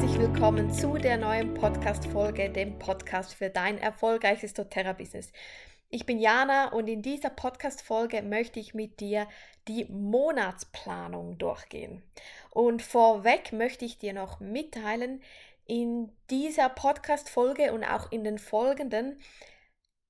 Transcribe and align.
herzlich 0.00 0.18
willkommen 0.18 0.72
zu 0.72 0.94
der 0.94 1.18
neuen 1.18 1.52
Podcast-Folge, 1.52 2.48
dem 2.48 2.78
Podcast 2.78 3.34
für 3.34 3.50
dein 3.50 3.76
erfolgreiches 3.76 4.54
doTERRA-Business. 4.54 5.30
Ich 5.90 6.06
bin 6.06 6.18
Jana 6.18 6.72
und 6.72 6.88
in 6.88 7.02
dieser 7.02 7.28
Podcast-Folge 7.28 8.22
möchte 8.22 8.60
ich 8.60 8.72
mit 8.72 9.00
dir 9.00 9.28
die 9.68 9.84
Monatsplanung 9.90 11.36
durchgehen. 11.36 12.02
Und 12.48 12.80
vorweg 12.80 13.52
möchte 13.52 13.84
ich 13.84 13.98
dir 13.98 14.14
noch 14.14 14.40
mitteilen, 14.40 15.20
in 15.66 16.10
dieser 16.30 16.70
Podcast-Folge 16.70 17.70
und 17.74 17.84
auch 17.84 18.10
in 18.10 18.24
den 18.24 18.38
folgenden, 18.38 19.20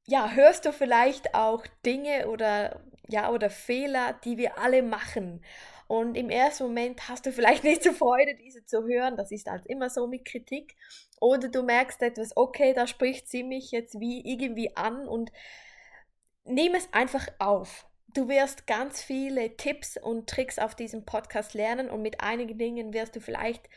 ja, 0.07 0.31
hörst 0.31 0.67
du 0.67 0.73
vielleicht 0.73 1.35
auch 1.35 1.67
Dinge 1.85 2.29
oder, 2.29 2.81
ja, 3.09 3.29
oder 3.31 3.51
Fehler, 3.51 4.13
die 4.25 4.39
wir 4.39 4.57
alle 4.57 4.85
machen. 4.85 5.43
Und 5.91 6.15
im 6.15 6.31
ersten 6.31 6.63
Moment 6.63 7.09
hast 7.09 7.27
du 7.27 7.33
vielleicht 7.33 7.65
nicht 7.65 7.83
so 7.83 7.93
Freude, 7.93 8.37
diese 8.37 8.65
zu 8.65 8.85
hören. 8.85 9.17
Das 9.17 9.33
ist 9.33 9.51
halt 9.51 9.67
immer 9.67 9.91
so 9.91 10.07
mit 10.07 10.25
Kritik. 10.25 10.77
Oder 11.21 11.49
du 11.49 11.65
merkst 11.65 12.01
etwas, 12.03 12.37
okay, 12.37 12.73
da 12.73 12.87
spricht 12.87 13.29
sie 13.29 13.43
mich 13.43 13.73
jetzt 13.73 13.99
wie 13.99 14.21
irgendwie 14.25 14.77
an 14.77 15.09
und 15.09 15.33
nimm 16.45 16.77
es 16.77 16.89
einfach 16.93 17.27
auf. 17.41 17.89
Du 18.15 18.29
wirst 18.29 18.69
ganz 18.69 19.03
viele 19.03 19.57
Tipps 19.57 19.97
und 19.97 20.31
Tricks 20.31 20.61
auf 20.61 20.77
diesem 20.77 21.05
Podcast 21.05 21.55
lernen 21.55 21.91
und 21.91 22.03
mit 22.03 22.21
einigen 22.21 22.57
Dingen 22.57 22.95
wirst 22.95 23.17
du 23.17 23.21
vielleicht 23.21 23.69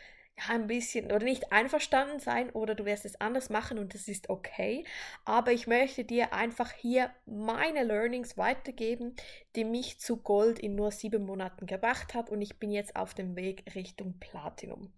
ein 0.50 0.68
bisschen 0.68 1.06
oder 1.06 1.20
nicht 1.20 1.52
einverstanden 1.52 2.20
sein 2.20 2.50
oder 2.52 2.76
du 2.76 2.86
wirst 2.86 3.06
es 3.06 3.20
anders 3.22 3.50
machen 3.50 3.78
und 3.78 3.94
das 3.94 4.08
ist 4.08 4.30
okay. 4.30 4.86
Aber 5.26 5.52
ich 5.52 5.68
möchte 5.68 6.04
dir 6.04 6.34
einfach 6.34 6.72
hier 6.72 7.12
meine 7.26 7.84
Learnings 7.84 8.38
weitergeben, 8.38 9.16
die 9.56 9.66
mich 9.66 10.00
zu 10.00 10.18
Gold 10.18 10.60
in 10.60 10.76
nur 10.76 10.92
sieben 10.92 11.26
Monaten 11.26 11.66
gebracht 11.66 12.14
hat 12.14 12.30
und 12.30 12.42
ich 12.42 12.60
bin 12.60 12.72
jetzt 12.72 12.96
auf 12.96 13.14
dem 13.14 13.36
Weg 13.36 13.64
Richtung 13.76 14.20
Platinum. 14.20 14.92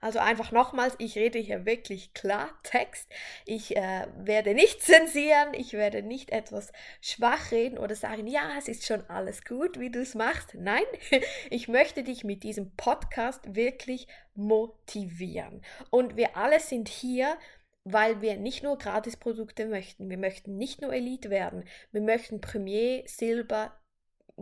Also 0.00 0.18
einfach 0.18 0.50
nochmals, 0.50 0.94
ich 0.98 1.16
rede 1.16 1.38
hier 1.38 1.66
wirklich 1.66 2.14
Klartext. 2.14 3.08
Ich 3.44 3.76
äh, 3.76 4.06
werde 4.16 4.54
nicht 4.54 4.82
zensieren, 4.82 5.52
ich 5.52 5.74
werde 5.74 6.02
nicht 6.02 6.30
etwas 6.30 6.72
schwach 7.00 7.50
reden 7.50 7.78
oder 7.78 7.94
sagen, 7.94 8.26
ja, 8.26 8.52
es 8.58 8.68
ist 8.68 8.86
schon 8.86 9.08
alles 9.08 9.44
gut, 9.44 9.78
wie 9.78 9.90
du 9.90 10.00
es 10.00 10.14
machst. 10.14 10.54
Nein, 10.54 10.84
ich 11.50 11.68
möchte 11.68 12.02
dich 12.02 12.24
mit 12.24 12.42
diesem 12.42 12.74
Podcast 12.76 13.54
wirklich 13.54 14.08
motivieren. 14.34 15.62
Und 15.90 16.16
wir 16.16 16.36
alle 16.36 16.60
sind 16.60 16.88
hier, 16.88 17.36
weil 17.84 18.22
wir 18.22 18.36
nicht 18.36 18.62
nur 18.62 18.78
Gratisprodukte 18.78 19.66
möchten, 19.66 20.08
wir 20.08 20.18
möchten 20.18 20.56
nicht 20.56 20.80
nur 20.80 20.92
Elite 20.92 21.30
werden, 21.30 21.64
wir 21.92 22.02
möchten 22.02 22.40
Premier, 22.40 23.02
Silber, 23.06 23.76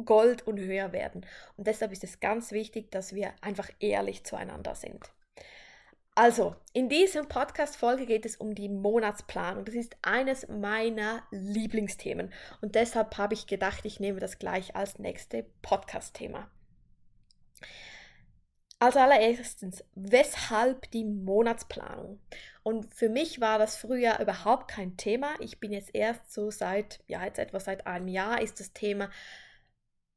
Gold 0.05 0.47
und 0.47 0.59
höher 0.59 0.93
werden. 0.93 1.27
Und 1.57 1.67
deshalb 1.67 1.93
ist 1.93 2.05
es 2.05 2.21
ganz 2.21 2.53
wichtig, 2.53 2.91
dass 2.91 3.15
wir 3.15 3.33
einfach 3.41 3.69
ehrlich 3.81 4.25
zueinander 4.25 4.75
sind. 4.75 5.11
Also, 6.15 6.57
in 6.73 6.89
dieser 6.89 7.23
Podcast-Folge 7.23 8.05
geht 8.05 8.27
es 8.27 8.35
um 8.35 8.53
die 8.53 8.69
Monatsplanung. 8.69 9.65
Das 9.65 9.77
ist 9.77 9.97
eines 10.03 10.49
meiner 10.49 11.23
Lieblingsthemen. 11.31 12.33
Und 12.61 12.75
deshalb 12.75 13.17
habe 13.19 13.35
ich 13.35 13.47
gedacht, 13.47 13.85
ich 13.85 14.01
nehme 14.01 14.19
das 14.19 14.41
gleich 14.41 14.75
als 14.75 14.99
nächste 14.99 15.47
Podcast-Thema. 15.63 16.51
Als 18.81 18.97
allererstens, 18.97 19.85
weshalb 19.95 20.91
die 20.91 21.05
Monatsplanung? 21.05 22.21
Und 22.65 22.93
für 22.93 23.09
mich 23.09 23.41
war 23.41 23.61
das 23.61 23.77
früher 23.77 24.19
überhaupt 24.19 24.69
kein 24.69 24.97
Thema. 24.97 25.37
Ich 25.39 25.61
bin 25.61 25.73
jetzt 25.73 25.95
erst 25.95 26.33
so 26.33 26.51
seit, 26.51 26.99
ja, 27.07 27.25
jetzt 27.25 27.39
etwa 27.39 27.61
seit 27.61 27.87
einem 27.87 28.09
Jahr 28.09 28.43
ist 28.43 28.59
das 28.59 28.73
Thema 28.73 29.09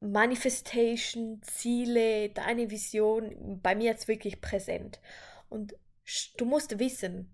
Manifestation, 0.02 1.42
Ziele, 1.44 2.30
deine 2.30 2.70
Vision 2.72 3.60
bei 3.62 3.76
mir 3.76 3.86
jetzt 3.86 4.08
wirklich 4.08 4.42
präsent. 4.42 5.00
Und 5.48 5.76
du 6.38 6.46
musst 6.46 6.80
wissen, 6.80 7.34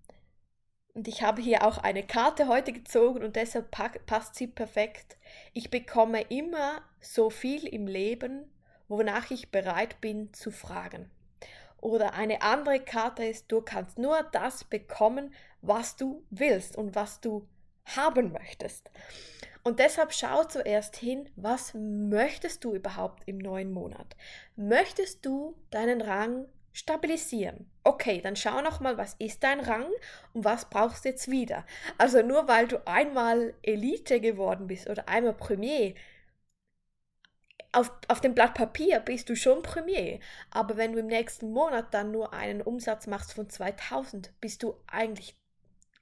und 0.94 1.07
ich 1.07 1.22
habe 1.22 1.44
hier 1.44 1.63
auch 1.63 1.78
eine 1.78 2.01
Karte 2.01 2.47
heute 2.47 2.73
gezogen 2.73 3.23
und 3.23 3.35
deshalb 3.35 3.69
passt 3.69 4.33
sie 4.33 4.47
perfekt. 4.47 5.17
Ich 5.53 5.69
bekomme 5.69 6.22
immer 6.22 6.81
so 7.00 7.29
viel 7.29 7.67
im 7.67 7.85
Leben, 7.85 8.51
wonach 8.88 9.29
ich 9.29 9.51
bereit 9.51 10.01
bin 10.01 10.34
zu 10.34 10.49
fragen. 10.49 11.11
Oder 11.79 12.16
eine 12.16 12.41
andere 12.41 12.79
Karte 12.79 13.23
ist, 13.23 13.51
du 13.51 13.61
kannst 13.61 13.99
nur 13.99 14.23
das 14.31 14.63
bekommen, 14.63 15.35
was 15.61 15.97
du 15.97 16.25
willst 16.31 16.75
und 16.75 16.95
was 16.95 17.22
du 17.22 17.47
haben 17.95 18.31
möchtest. 18.31 18.89
Und 19.63 19.79
deshalb 19.79 20.13
schau 20.13 20.43
zuerst 20.45 20.95
hin, 20.95 21.29
was 21.35 21.73
möchtest 21.73 22.63
du 22.63 22.73
überhaupt 22.73 23.23
im 23.25 23.37
neuen 23.37 23.71
Monat? 23.71 24.15
Möchtest 24.55 25.25
du 25.25 25.55
deinen 25.71 26.01
Rang 26.01 26.45
stabilisieren? 26.71 27.69
Okay, 27.83 28.21
dann 28.21 28.35
schau 28.35 28.61
noch 28.61 28.79
mal, 28.79 28.97
was 28.97 29.15
ist 29.19 29.43
dein 29.43 29.59
Rang 29.59 29.87
und 30.33 30.45
was 30.45 30.69
brauchst 30.69 31.03
du 31.03 31.09
jetzt 31.09 31.29
wieder? 31.29 31.65
Also 31.97 32.21
nur 32.21 32.47
weil 32.47 32.67
du 32.67 32.85
einmal 32.87 33.53
Elite 33.61 34.21
geworden 34.21 34.67
bist 34.67 34.89
oder 34.89 35.09
einmal 35.09 35.33
Premier, 35.33 35.95
auf, 37.73 37.91
auf 38.07 38.21
dem 38.21 38.33
Blatt 38.33 38.53
Papier 38.53 38.99
bist 38.99 39.29
du 39.29 39.35
schon 39.35 39.61
Premier, 39.61 40.19
aber 40.49 40.77
wenn 40.77 40.93
du 40.93 40.99
im 40.99 41.07
nächsten 41.07 41.51
Monat 41.51 41.93
dann 41.93 42.11
nur 42.11 42.33
einen 42.33 42.61
Umsatz 42.61 43.07
machst 43.07 43.33
von 43.33 43.49
2000, 43.49 44.31
bist 44.39 44.63
du 44.63 44.75
eigentlich 44.87 45.35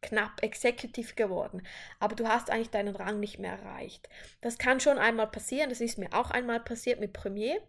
knapp 0.06 0.42
Executive 0.42 1.16
geworden, 1.16 1.62
aber 2.00 2.16
du 2.16 2.28
hast 2.28 2.50
eigentlich 2.50 2.70
deinen 2.70 2.96
Rang 2.96 3.20
nicht 3.20 3.40
mehr 3.40 3.54
erreicht. 3.54 4.10
Das 4.42 4.58
kann 4.58 4.80
schon 4.80 4.98
einmal 4.98 5.28
passieren, 5.28 5.70
das 5.70 5.82
ist 5.82 5.98
mir 5.98 6.14
auch 6.14 6.32
einmal 6.32 6.60
passiert 6.60 7.00
mit 7.00 7.14
Premier. 7.14 7.60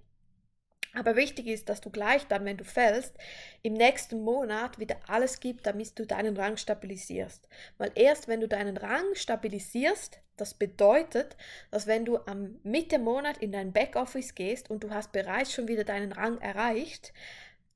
Aber 0.97 1.15
wichtig 1.15 1.47
ist, 1.47 1.69
dass 1.69 1.83
du 1.83 1.91
gleich 1.91 2.27
dann, 2.27 2.47
wenn 2.47 2.57
du 2.57 2.65
fällst, 2.65 3.15
im 3.63 3.75
nächsten 3.75 4.23
Monat 4.23 4.79
wieder 4.79 4.97
alles 5.09 5.41
gibst, 5.41 5.67
damit 5.67 5.99
du 5.99 6.07
deinen 6.07 6.37
Rang 6.39 6.57
stabilisierst. 6.57 7.49
Weil 7.77 7.93
erst 7.95 8.29
wenn 8.29 8.41
du 8.41 8.49
deinen 8.49 8.79
Rang 8.79 9.05
stabilisierst, 9.15 10.21
das 10.39 10.55
bedeutet, 10.55 11.37
dass 11.71 11.87
wenn 11.87 12.07
du 12.07 12.19
am 12.27 12.59
Mitte 12.63 12.99
Monat 12.99 13.39
in 13.39 13.53
dein 13.53 13.75
Backoffice 13.75 14.35
gehst 14.35 14.71
und 14.71 14.85
du 14.85 14.91
hast 14.91 15.13
bereits 15.13 15.53
schon 15.53 15.69
wieder 15.69 15.85
deinen 15.85 16.13
Rang 16.13 16.39
erreicht, 16.39 17.13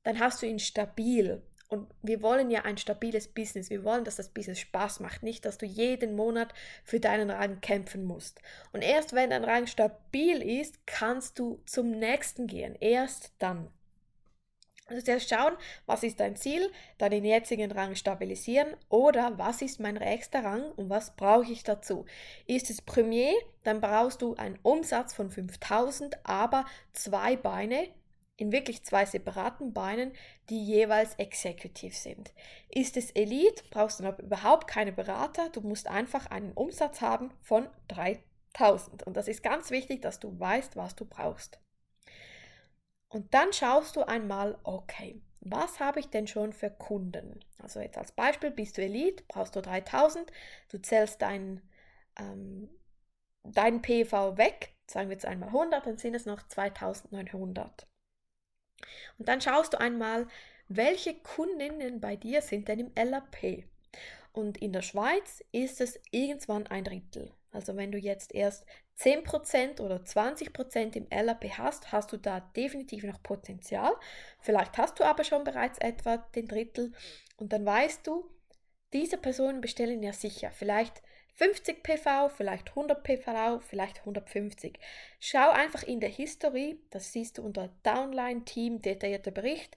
dann 0.03 0.19
hast 0.19 0.41
du 0.41 0.47
ihn 0.47 0.59
stabil. 0.59 1.43
Und 1.71 1.87
wir 2.01 2.21
wollen 2.21 2.51
ja 2.51 2.63
ein 2.63 2.77
stabiles 2.77 3.29
Business. 3.29 3.69
Wir 3.69 3.85
wollen, 3.85 4.03
dass 4.03 4.17
das 4.17 4.27
Business 4.27 4.59
Spaß 4.59 4.99
macht, 4.99 5.23
nicht, 5.23 5.45
dass 5.45 5.57
du 5.57 5.65
jeden 5.65 6.17
Monat 6.17 6.53
für 6.83 6.99
deinen 6.99 7.29
Rang 7.29 7.61
kämpfen 7.61 8.03
musst. 8.03 8.41
Und 8.73 8.81
erst 8.81 9.13
wenn 9.13 9.29
dein 9.29 9.45
Rang 9.45 9.67
stabil 9.67 10.41
ist, 10.41 10.85
kannst 10.85 11.39
du 11.39 11.61
zum 11.65 11.91
nächsten 11.91 12.47
gehen. 12.47 12.75
Erst 12.81 13.31
dann. 13.39 13.71
Also 14.87 15.01
zuerst 15.01 15.29
schauen, 15.29 15.53
was 15.85 16.03
ist 16.03 16.19
dein 16.19 16.35
Ziel, 16.35 16.69
deinen 16.97 17.23
jetzigen 17.23 17.71
Rang 17.71 17.95
stabilisieren 17.95 18.75
oder 18.89 19.37
was 19.37 19.61
ist 19.61 19.79
mein 19.79 19.95
nächster 19.95 20.43
Rang 20.43 20.73
und 20.73 20.89
was 20.89 21.15
brauche 21.15 21.49
ich 21.49 21.63
dazu. 21.63 22.03
Ist 22.47 22.69
es 22.69 22.81
Premier, 22.81 23.31
dann 23.63 23.79
brauchst 23.79 24.21
du 24.21 24.35
einen 24.35 24.59
Umsatz 24.61 25.13
von 25.13 25.31
5000, 25.31 26.17
aber 26.25 26.65
zwei 26.91 27.37
Beine 27.37 27.87
in 28.41 28.51
wirklich 28.51 28.83
zwei 28.83 29.05
separaten 29.05 29.71
Beinen, 29.71 30.13
die 30.49 30.65
jeweils 30.65 31.13
Executive 31.15 31.93
sind. 31.93 32.33
Ist 32.69 32.97
es 32.97 33.11
Elite, 33.11 33.63
brauchst 33.69 33.99
du 33.99 34.03
noch 34.03 34.17
überhaupt 34.17 34.67
keine 34.67 34.91
Berater, 34.91 35.49
du 35.49 35.61
musst 35.61 35.87
einfach 35.87 36.25
einen 36.25 36.51
Umsatz 36.53 37.01
haben 37.01 37.31
von 37.41 37.69
3000. 37.89 39.03
Und 39.03 39.15
das 39.15 39.27
ist 39.27 39.43
ganz 39.43 39.69
wichtig, 39.69 40.01
dass 40.01 40.19
du 40.19 40.39
weißt, 40.39 40.75
was 40.75 40.95
du 40.95 41.05
brauchst. 41.05 41.59
Und 43.09 43.31
dann 43.33 43.53
schaust 43.53 43.95
du 43.95 44.01
einmal, 44.01 44.57
okay, 44.63 45.21
was 45.41 45.79
habe 45.79 45.99
ich 45.99 46.09
denn 46.09 46.25
schon 46.25 46.51
für 46.51 46.71
Kunden? 46.71 47.45
Also 47.59 47.79
jetzt 47.79 47.97
als 47.99 48.11
Beispiel, 48.11 48.49
bist 48.49 48.77
du 48.77 48.81
Elite, 48.81 49.23
brauchst 49.27 49.55
du 49.55 49.61
3000, 49.61 50.31
du 50.69 50.81
zählst 50.81 51.21
deinen, 51.21 51.61
ähm, 52.17 52.69
deinen 53.43 53.83
PV 53.83 54.37
weg, 54.37 54.73
sagen 54.89 55.09
wir 55.09 55.13
jetzt 55.13 55.25
einmal 55.25 55.49
100, 55.49 55.85
dann 55.85 55.97
sind 55.97 56.15
es 56.15 56.25
noch 56.25 56.41
2900. 56.47 57.90
Und 59.17 59.27
dann 59.27 59.41
schaust 59.41 59.73
du 59.73 59.79
einmal, 59.79 60.27
welche 60.67 61.15
Kundinnen 61.15 61.99
bei 61.99 62.15
dir 62.15 62.41
sind 62.41 62.67
denn 62.67 62.79
im 62.79 62.91
LAP. 62.95 63.65
Und 64.33 64.57
in 64.57 64.71
der 64.71 64.81
Schweiz 64.81 65.43
ist 65.51 65.81
es 65.81 65.99
irgendwann 66.11 66.67
ein 66.67 66.83
Drittel. 66.83 67.31
Also 67.51 67.75
wenn 67.75 67.91
du 67.91 67.97
jetzt 67.97 68.33
erst 68.33 68.65
10% 68.99 69.81
oder 69.81 69.97
20% 69.97 70.95
im 70.95 71.07
LAP 71.11 71.57
hast, 71.57 71.91
hast 71.91 72.13
du 72.13 72.17
da 72.17 72.39
definitiv 72.39 73.03
noch 73.03 73.21
Potenzial. 73.21 73.93
Vielleicht 74.39 74.77
hast 74.77 74.99
du 74.99 75.03
aber 75.03 75.23
schon 75.23 75.43
bereits 75.43 75.79
etwa 75.79 76.17
den 76.17 76.47
Drittel 76.47 76.93
und 77.37 77.51
dann 77.51 77.65
weißt 77.65 78.07
du, 78.07 78.29
diese 78.93 79.17
Personen 79.17 79.61
bestellen 79.61 80.03
ja 80.03 80.13
sicher. 80.13 80.51
Vielleicht 80.51 81.01
50 81.41 81.81
PV, 81.81 82.29
vielleicht 82.29 82.69
100 82.69 83.01
PV, 83.01 83.61
vielleicht 83.61 84.01
150. 84.01 84.77
Schau 85.19 85.49
einfach 85.49 85.81
in 85.81 85.99
der 85.99 86.09
History, 86.09 86.79
das 86.91 87.11
siehst 87.11 87.39
du 87.39 87.43
unter 87.43 87.69
Downline 87.81 88.45
Team 88.45 88.79
detaillierter 88.79 89.31
Bericht, 89.31 89.75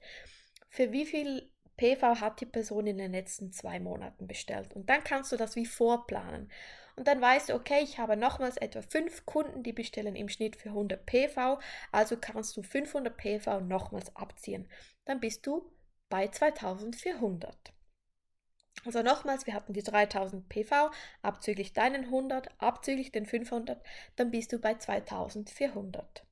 für 0.69 0.93
wie 0.93 1.07
viel 1.07 1.51
PV 1.79 2.21
hat 2.21 2.43
die 2.43 2.47
Person 2.47 2.87
in 2.87 2.99
den 2.99 3.13
letzten 3.13 3.51
zwei 3.51 3.81
Monaten 3.81 4.27
bestellt. 4.27 4.75
Und 4.75 4.91
dann 4.91 5.03
kannst 5.05 5.33
du 5.33 5.39
das 5.39 5.57
wie 5.57 5.65
vorplanen. 5.65 6.53
Und 6.97 7.09
dann 7.09 7.23
weißt 7.23 7.49
du, 7.49 7.55
okay, 7.55 7.81
ich 7.83 7.99
habe 7.99 8.19
nochmals 8.19 8.59
etwa 8.59 8.83
fünf 8.83 9.25
Kunden, 9.25 9.63
die 9.63 9.73
bestellen 9.73 10.17
im 10.17 10.29
Schnitt 10.29 10.57
für 10.57 10.69
100 10.69 11.07
PV, 11.07 11.59
also 11.93 12.19
kannst 12.21 12.59
du 12.59 12.63
500 12.63 13.17
PV 13.17 13.61
nochmals 13.61 14.15
abziehen. 14.15 14.69
Dann 15.07 15.19
bist 15.19 15.47
du 15.47 15.73
bei 16.11 16.29
2400. 16.29 17.74
Also 18.85 19.03
nochmals, 19.03 19.47
wir 19.47 19.55
hatten 19.55 19.73
die 19.73 19.83
3000 19.83 20.49
PV, 20.49 20.91
abzüglich 21.23 21.73
deinen 21.73 22.05
100, 22.05 22.49
abzüglich 22.59 23.13
den 23.13 23.27
500, 23.27 23.83
dann 24.17 24.31
bist 24.31 24.53
du 24.53 24.59
bei 24.59 24.75
2400. 24.75 26.25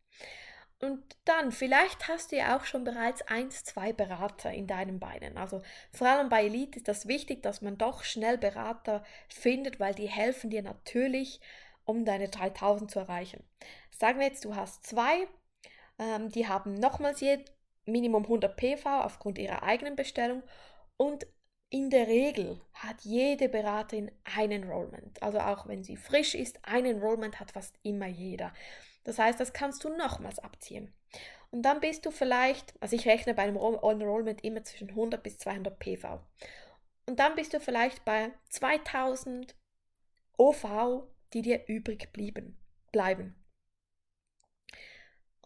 Und 0.82 1.00
dann, 1.24 1.52
vielleicht 1.52 2.08
hast 2.08 2.32
du 2.32 2.36
ja 2.36 2.56
auch 2.56 2.64
schon 2.64 2.82
bereits 2.82 3.22
eins, 3.22 3.62
zwei 3.62 3.92
Berater 3.92 4.52
in 4.52 4.66
deinen 4.66 4.98
Beinen. 4.98 5.38
Also 5.38 5.62
vor 5.92 6.08
allem 6.08 6.28
bei 6.28 6.44
Elite 6.44 6.78
ist 6.78 6.88
das 6.88 7.06
wichtig, 7.06 7.40
dass 7.40 7.62
man 7.62 7.78
doch 7.78 8.02
schnell 8.02 8.36
Berater 8.36 9.04
findet, 9.28 9.78
weil 9.78 9.94
die 9.94 10.08
helfen 10.08 10.50
dir 10.50 10.62
natürlich, 10.62 11.40
um 11.84 12.04
deine 12.04 12.28
3000 12.28 12.90
zu 12.90 12.98
erreichen. 12.98 13.44
Sagen 13.92 14.18
wir 14.18 14.26
jetzt, 14.26 14.44
du 14.44 14.56
hast 14.56 14.84
zwei, 14.84 15.28
ähm, 16.00 16.30
die 16.30 16.48
haben 16.48 16.74
nochmals 16.74 17.20
je 17.20 17.44
Minimum 17.84 18.24
100 18.24 18.56
PV 18.56 19.02
aufgrund 19.02 19.38
ihrer 19.38 19.62
eigenen 19.62 19.94
Bestellung 19.94 20.42
und 20.96 21.26
in 21.72 21.88
der 21.88 22.06
Regel 22.06 22.60
hat 22.74 23.00
jede 23.00 23.48
Beraterin 23.48 24.10
ein 24.24 24.52
Enrollment. 24.52 25.22
Also 25.22 25.40
auch 25.40 25.66
wenn 25.66 25.82
sie 25.82 25.96
frisch 25.96 26.34
ist, 26.34 26.58
ein 26.62 26.84
Enrollment 26.84 27.40
hat 27.40 27.52
fast 27.52 27.74
immer 27.82 28.06
jeder. 28.06 28.52
Das 29.04 29.18
heißt, 29.18 29.40
das 29.40 29.54
kannst 29.54 29.82
du 29.82 29.88
nochmals 29.88 30.38
abziehen. 30.38 30.92
Und 31.50 31.62
dann 31.62 31.80
bist 31.80 32.04
du 32.04 32.10
vielleicht, 32.10 32.74
also 32.82 32.94
ich 32.94 33.08
rechne 33.08 33.32
bei 33.32 33.44
einem 33.44 33.56
Enrollment 33.56 34.44
immer 34.44 34.62
zwischen 34.64 34.90
100 34.90 35.22
bis 35.22 35.38
200 35.38 35.78
PV. 35.78 36.20
Und 37.06 37.18
dann 37.18 37.34
bist 37.36 37.54
du 37.54 37.58
vielleicht 37.58 38.04
bei 38.04 38.32
2000 38.50 39.56
OV, 40.36 41.04
die 41.32 41.40
dir 41.40 41.66
übrig 41.68 42.12
blieben, 42.12 42.58
bleiben. 42.92 43.34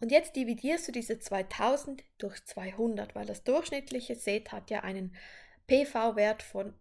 Und 0.01 0.11
jetzt 0.11 0.35
dividierst 0.35 0.89
du 0.89 0.91
diese 0.91 1.19
2000 1.19 2.03
durch 2.17 2.43
200, 2.43 3.15
weil 3.15 3.25
das 3.25 3.45
durchschnittliche 3.45 4.15
Set 4.15 4.51
hat 4.51 4.69
ja 4.69 4.81
einen 4.81 5.15
PV-Wert 5.67 6.43
von, 6.43 6.73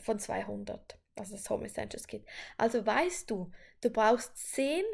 von 0.00 0.18
200, 0.18 0.98
was 1.16 1.30
das 1.30 1.48
Home 1.50 1.66
Essentials 1.66 2.06
geht. 2.06 2.24
Also 2.56 2.84
weißt 2.84 3.30
du, 3.30 3.50
du 3.80 3.90
brauchst 3.90 4.36
10 4.54 4.84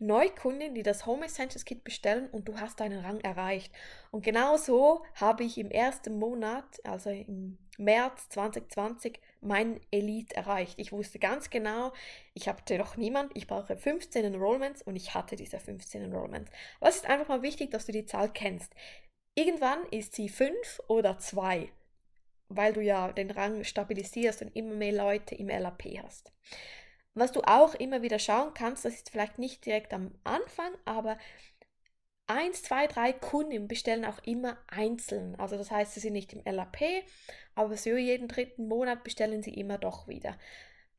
Neukunden, 0.00 0.74
die 0.74 0.82
das 0.82 1.04
Home 1.04 1.26
Essentials 1.26 1.66
Kit 1.66 1.84
bestellen 1.84 2.28
und 2.30 2.48
du 2.48 2.58
hast 2.58 2.80
deinen 2.80 3.04
Rang 3.04 3.20
erreicht. 3.20 3.70
Und 4.10 4.24
genau 4.24 4.56
so 4.56 5.04
habe 5.14 5.44
ich 5.44 5.58
im 5.58 5.70
ersten 5.70 6.18
Monat, 6.18 6.64
also 6.84 7.10
im 7.10 7.58
März 7.76 8.30
2020, 8.30 9.20
mein 9.42 9.78
Elite 9.90 10.34
erreicht. 10.34 10.78
Ich 10.78 10.92
wusste 10.92 11.18
ganz 11.18 11.50
genau, 11.50 11.92
ich 12.32 12.48
hatte 12.48 12.78
noch 12.78 12.96
niemand, 12.96 13.36
ich 13.36 13.46
brauche 13.46 13.76
15 13.76 14.24
Enrollments 14.24 14.80
und 14.82 14.96
ich 14.96 15.12
hatte 15.12 15.36
diese 15.36 15.58
15 15.58 16.02
Enrollments. 16.02 16.50
Was 16.80 16.96
ist 16.96 17.06
einfach 17.06 17.28
mal 17.28 17.42
wichtig, 17.42 17.70
dass 17.70 17.84
du 17.84 17.92
die 17.92 18.06
Zahl 18.06 18.32
kennst. 18.32 18.74
Irgendwann 19.34 19.84
ist 19.90 20.14
sie 20.14 20.30
5 20.30 20.80
oder 20.88 21.18
2, 21.18 21.70
weil 22.50 22.72
du 22.72 22.82
ja 22.82 23.12
den 23.12 23.30
Rang 23.30 23.64
stabilisierst 23.64 24.42
und 24.42 24.54
immer 24.54 24.74
mehr 24.74 24.92
Leute 24.92 25.34
im 25.34 25.48
LAP 25.48 25.84
hast. 26.02 26.32
Was 27.14 27.32
du 27.32 27.40
auch 27.42 27.74
immer 27.74 28.02
wieder 28.02 28.18
schauen 28.18 28.54
kannst, 28.54 28.84
das 28.84 28.94
ist 28.94 29.10
vielleicht 29.10 29.38
nicht 29.38 29.64
direkt 29.64 29.92
am 29.94 30.12
Anfang, 30.24 30.72
aber 30.84 31.18
eins, 32.26 32.62
zwei, 32.62 32.86
drei 32.86 33.12
Kunden 33.12 33.66
bestellen 33.66 34.04
auch 34.04 34.18
immer 34.24 34.58
einzeln. 34.68 35.34
Also 35.36 35.56
das 35.56 35.70
heißt, 35.70 35.94
sie 35.94 36.00
sind 36.00 36.12
nicht 36.12 36.32
im 36.32 36.42
LAP, 36.44 36.78
aber 37.54 37.76
so 37.76 37.96
jeden 37.96 38.28
dritten 38.28 38.68
Monat 38.68 39.02
bestellen 39.02 39.42
sie 39.42 39.54
immer 39.54 39.78
doch 39.78 40.06
wieder. 40.06 40.38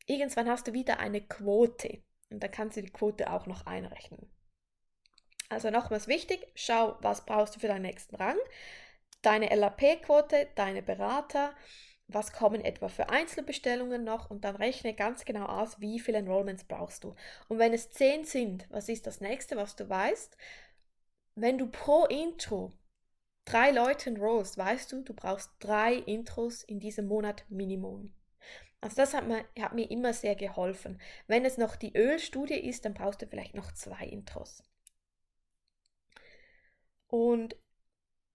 Irgendwann 0.06 0.50
hast 0.50 0.68
du 0.68 0.74
wieder 0.74 1.00
eine 1.00 1.21
Quote 1.21 2.03
und 2.30 2.42
da 2.42 2.48
kannst 2.48 2.75
du 2.77 2.81
die 2.81 2.92
Quote 2.92 3.31
auch 3.31 3.45
noch 3.45 3.65
einrechnen. 3.65 4.30
Also 5.48 5.69
nochmals 5.69 6.07
wichtig, 6.07 6.48
schau, 6.56 6.98
was 7.01 7.25
brauchst 7.25 7.56
du 7.56 7.59
für 7.59 7.68
deinen 7.68 7.81
nächsten 7.81 8.15
Rang. 8.15 8.38
Deine 9.22 9.56
LAP-Quote, 9.56 10.48
deine 10.56 10.82
Berater, 10.82 11.54
was 12.08 12.34
kommen 12.34 12.62
etwa 12.62 12.88
für 12.90 13.10
Einzelbestellungen 13.10 14.04
noch 14.04 14.30
und 14.30 14.44
dann 14.44 14.56
rechne 14.56 14.94
ganz 14.94 15.26
genau 15.26 15.46
aus, 15.46 15.80
wie 15.80 16.00
viele 16.00 16.18
Enrollments 16.18 16.64
brauchst 16.66 17.04
du. 17.04 17.16
Und 17.48 17.60
wenn 17.60 17.74
es 17.74 17.92
10 17.92 18.26
sind, 18.26 18.68
was 18.70 18.90
ist 18.90 19.08
das 19.08 19.22
nächste, 19.22 19.56
was 19.56 19.76
du 19.76 19.88
weißt? 19.88 20.36
Wenn 21.36 21.58
du 21.58 21.68
pro 21.68 22.06
Intro 22.06 22.74
drei 23.46 23.72
Leute 23.72 24.10
enrollst, 24.10 24.58
weißt 24.58 24.92
du, 24.92 25.02
du 25.02 25.14
brauchst 25.14 25.52
drei 25.60 25.94
Intros 25.96 26.64
in 26.64 26.80
diesem 26.80 27.08
Monat 27.08 27.46
Minimum. 27.50 28.14
Also 28.82 28.96
das 28.96 29.14
hat 29.14 29.28
mir, 29.28 29.46
hat 29.60 29.74
mir 29.74 29.90
immer 29.92 30.14
sehr 30.14 30.36
geholfen. 30.36 31.00
Wenn 31.28 31.46
es 31.46 31.58
noch 31.58 31.76
die 31.76 31.96
Ölstudie 31.96 32.60
ist, 32.60 32.86
dann 32.86 32.94
brauchst 32.96 33.22
du 33.22 33.28
vielleicht 33.28 33.54
noch 33.54 33.72
zwei 33.74 34.06
Intros. 34.06 34.64
Und 37.08 37.56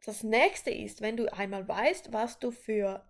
das 0.06 0.22
nächste 0.22 0.70
ist, 0.70 1.00
wenn 1.00 1.16
du 1.16 1.32
einmal 1.32 1.66
weißt, 1.66 2.12
was 2.12 2.38
du 2.38 2.52
für 2.52 3.04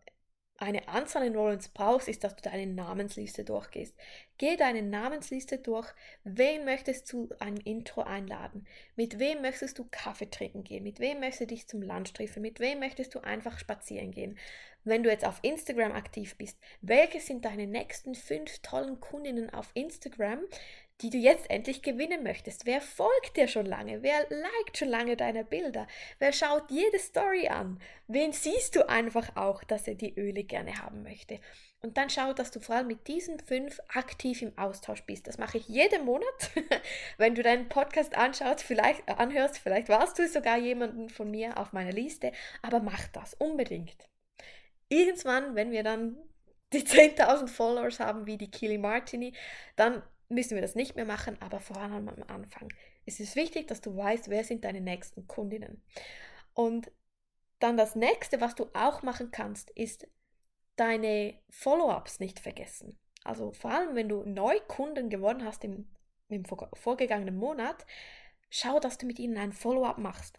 eine 0.59 0.89
Anzahl 0.89 1.23
an 1.23 1.29
Enrollments 1.29 1.69
brauchst, 1.69 2.09
ist, 2.09 2.25
dass 2.25 2.35
du 2.35 2.43
deine 2.43 2.67
Namensliste 2.67 3.45
durchgehst. 3.45 3.95
Geh 4.39 4.57
deine 4.57 4.83
Namensliste 4.83 5.59
durch. 5.59 5.87
Wen 6.25 6.65
möchtest 6.65 7.13
du 7.13 7.29
ein 7.39 7.59
Intro 7.59 8.03
einladen? 8.03 8.67
Mit 8.97 9.19
wem 9.19 9.43
möchtest 9.43 9.79
du 9.79 9.87
Kaffee 9.91 10.31
trinken 10.31 10.65
gehen? 10.65 10.83
Mit 10.83 10.99
wem 10.99 11.21
möchtest 11.21 11.43
du 11.43 11.47
dich 11.49 11.69
zum 11.69 11.83
Lunch 11.83 12.15
treffen? 12.15 12.41
Mit 12.41 12.61
wem 12.61 12.79
möchtest 12.79 13.15
du 13.15 13.21
einfach 13.21 13.59
spazieren 13.59 14.11
gehen? 14.11 14.39
Wenn 14.85 15.03
du 15.03 15.11
jetzt 15.11 15.27
auf 15.27 15.41
Instagram 15.43 15.93
aktiv 15.93 16.37
bist, 16.37 16.59
welche 16.81 17.21
sind 17.21 17.45
deine 17.45 17.67
nächsten 17.67 18.15
fünf 18.15 18.61
tollen 18.61 19.01
Kundinnen 19.01 19.51
auf 19.51 19.71
Instagram, 19.75 20.41
die 21.03 21.11
du 21.11 21.19
jetzt 21.19 21.51
endlich 21.51 21.83
gewinnen 21.83 22.23
möchtest. 22.23 22.65
Wer 22.65 22.81
folgt 22.81 23.37
dir 23.37 23.49
schon 23.49 23.67
lange? 23.67 24.03
Wer 24.03 24.27
liked 24.31 24.79
schon 24.79 24.89
lange 24.89 25.17
deine 25.17 25.45
Bilder? 25.45 25.87
Wer 26.19 26.33
schaut 26.33 26.71
jede 26.71 26.99
Story 26.99 27.49
an? 27.49 27.79
Wen 28.09 28.33
siehst 28.33 28.77
du 28.77 28.89
einfach 28.89 29.37
auch, 29.37 29.63
dass 29.65 29.87
er 29.87 29.95
die 29.95 30.15
Öle 30.19 30.45
gerne 30.45 30.81
haben 30.81 31.03
möchte? 31.03 31.39
Und 31.83 31.99
dann 31.99 32.09
schau, 32.09 32.33
dass 32.33 32.51
du 32.51 32.61
vor 32.61 32.77
allem 32.77 32.87
mit 32.87 33.07
diesen 33.09 33.39
fünf 33.41 33.79
aktiv 33.89 34.41
im 34.41 34.57
Austausch 34.57 35.03
bist. 35.03 35.27
Das 35.27 35.37
mache 35.37 35.59
ich 35.59 35.69
jeden 35.69 36.05
Monat. 36.07 36.51
Wenn 37.19 37.35
du 37.35 37.43
deinen 37.43 37.69
Podcast 37.69 38.17
anschaust, 38.17 38.63
vielleicht 38.63 39.07
anhörst, 39.09 39.59
vielleicht 39.59 39.91
warst 39.91 40.19
du 40.19 40.27
sogar 40.27 40.57
jemanden 40.57 41.11
von 41.11 41.31
mir 41.31 41.59
auf 41.59 41.73
meiner 41.73 41.93
Liste, 41.93 42.33
aber 42.63 42.81
mach 42.81 43.07
das 43.09 43.35
unbedingt. 43.35 44.09
Irgendwann, 44.89 45.55
wenn 45.55 45.73
wir 45.73 45.83
dann 45.83 46.17
die 46.73 46.83
10.000 46.87 47.49
Followers 47.49 48.01
haben 48.01 48.27
wie 48.27 48.39
die 48.39 48.51
Kili 48.51 48.79
Martini, 48.79 49.35
dann 49.77 50.03
müssen 50.29 50.55
wir 50.55 50.63
das 50.63 50.75
nicht 50.75 50.97
mehr 50.97 51.05
machen, 51.05 51.37
aber 51.41 51.61
vor 51.61 51.77
allem 51.77 52.09
am 52.09 52.23
Anfang. 52.27 52.69
Es 53.05 53.21
ist 53.21 53.37
wichtig, 53.37 53.69
dass 53.69 53.81
du 53.81 53.97
weißt, 53.97 54.29
wer 54.29 54.45
sind 54.45 54.65
deine 54.65 54.81
nächsten 54.81 55.27
Kundinnen. 55.27 55.83
Und 56.55 56.91
dann 57.59 57.77
das 57.77 57.95
nächste, 57.95 58.41
was 58.41 58.55
du 58.55 58.67
auch 58.75 59.03
machen 59.03 59.31
kannst, 59.31 59.71
ist 59.71 60.07
deine 60.77 61.35
Follow-ups 61.49 62.21
nicht 62.21 62.41
vergessen. 62.41 62.99
Also 63.25 63.53
vor 63.53 63.71
allem, 63.73 63.95
wenn 63.95 64.09
du 64.09 64.23
Neukunden 64.25 65.11
gewonnen 65.11 65.45
hast 65.45 65.65
im, 65.65 65.89
im 66.29 66.45
vorgegangenen 66.45 67.37
Monat, 67.37 67.87
schau, 68.51 68.79
dass 68.79 68.99
du 68.99 69.07
mit 69.07 69.19
ihnen 69.19 69.37
ein 69.39 69.53
Follow-up 69.53 69.99
machst. 69.99 70.39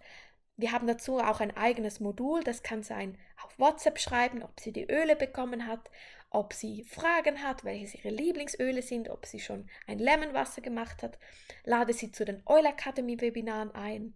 Wir 0.55 0.71
haben 0.71 0.87
dazu 0.87 1.19
auch 1.19 1.39
ein 1.39 1.55
eigenes 1.55 1.99
Modul, 1.99 2.43
das 2.43 2.63
kann 2.63 2.81
sein 2.81 3.17
auf 3.43 3.59
WhatsApp 3.59 3.99
schreiben, 3.99 4.41
ob 4.41 4.59
sie 4.59 4.71
die 4.71 4.89
Öle 4.89 5.15
bekommen 5.15 5.67
hat, 5.67 5.91
ob 6.29 6.53
sie 6.53 6.83
Fragen 6.83 7.41
hat, 7.43 7.63
welches 7.63 7.95
ihre 7.95 8.09
Lieblingsöle 8.09 8.81
sind, 8.81 9.09
ob 9.09 9.25
sie 9.25 9.39
schon 9.39 9.69
ein 9.85 9.99
Lemonwasser 9.99 10.61
gemacht 10.61 11.03
hat. 11.03 11.17
Lade 11.63 11.93
sie 11.93 12.11
zu 12.11 12.25
den 12.25 12.41
Oil 12.45 12.65
Academy 12.65 13.19
Webinaren 13.19 13.71
ein. 13.73 14.13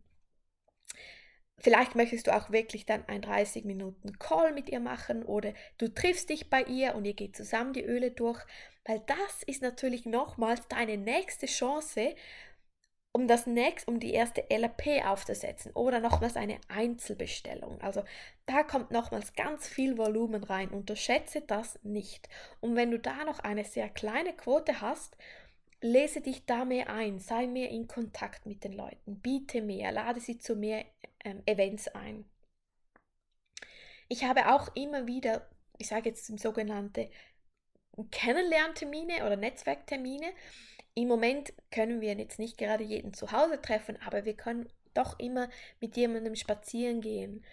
Vielleicht 1.58 1.96
möchtest 1.96 2.25
du 2.25 2.36
auch 2.36 2.50
wirklich 2.50 2.88
dann 2.88 3.08
ein 3.08 3.22
30 3.22 3.65
Minuten 3.65 4.18
Call 4.18 4.51
mit 4.51 4.68
ihr 4.70 4.80
machen 4.80 5.24
oder 5.24 5.53
du 5.77 5.94
triffst 5.94 6.30
dich 6.30 6.50
bei 6.50 6.63
ihr 6.63 6.96
und 6.96 7.06
ihr 7.06 7.13
geht 7.13 7.36
zusammen 7.36 7.74
die 7.74 7.84
Öle 7.84 8.10
durch, 8.10 8.44
weil 8.84 9.00
das 9.06 9.44
ist 9.46 9.62
natürlich 9.62 10.06
nochmals 10.06 10.68
deine 10.70 10.98
nächste 10.98 11.46
Chance, 11.46 12.15
um 13.13 13.27
das 13.27 13.46
nächst, 13.46 13.88
um 13.88 14.00
die 14.00 14.13
erste 14.13 14.50
LP 14.50 15.06
aufzusetzen 15.06 15.72
oder 15.74 16.00
nochmals 16.00 16.38
eine 16.38 16.60
Einzelbestellung. 16.70 17.82
Also 17.82 18.03
da 18.46 18.63
kommt 18.63 18.91
nochmals 18.91 19.34
ganz 19.34 19.68
viel 19.68 19.98
Volumen 19.98 20.44
rein. 20.44 20.70
Unterschätze 20.70 21.41
das 21.41 21.77
nicht. 21.84 22.30
Und 22.62 22.75
wenn 22.75 22.91
du 22.91 23.00
da 23.00 23.25
noch 23.25 23.39
eine 23.39 23.65
sehr 23.65 23.89
kleine 23.89 24.34
Quote 24.34 24.80
hast, 24.80 25.18
lese 25.82 26.22
dich 26.22 26.46
da 26.46 26.63
mehr 26.63 26.89
ein, 26.89 27.20
sei 27.20 27.48
mehr 27.48 27.70
in 27.70 27.88
Kontakt 27.88 28.46
mit 28.46 28.63
den 28.63 28.74
Leuten, 28.74 29.20
biete 29.20 29.62
mehr, 29.62 29.91
lade 29.91 30.20
sie 30.20 30.38
zu 30.38 30.56
mehr 30.56 30.86
ähm, 31.25 31.41
Events 31.46 31.88
ein. 31.89 32.25
Ich 34.08 34.24
habe 34.24 34.53
auch 34.53 34.74
immer 34.75 35.08
wieder, 35.08 35.48
ich 35.77 35.88
sage 35.88 36.10
jetzt 36.10 36.27
sogenannte 36.39 37.10
Kennenlerntermine 38.12 39.25
oder 39.25 39.36
Netzwerktermine, 39.36 40.32
im 40.93 41.07
Moment 41.07 41.53
können 41.71 42.01
wir 42.01 42.13
jetzt 42.15 42.39
nicht 42.39 42.57
gerade 42.57 42.83
jeden 42.83 43.13
zu 43.13 43.31
Hause 43.31 43.62
treffen, 43.62 43.98
aber 44.05 44.25
wir 44.25 44.36
können 44.36 44.69
doch 44.93 45.17
immer 45.19 45.50
mit 45.79 45.95
jemandem 45.95 46.36
spazieren 46.36 47.01
gehen 47.01 47.43